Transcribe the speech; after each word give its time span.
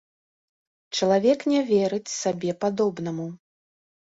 Чалавек 0.99 1.45
не 1.53 1.61
верыць 1.73 2.15
сабе 2.23 2.57
падобнаму. 2.67 3.31